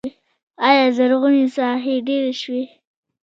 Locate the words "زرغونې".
0.97-1.45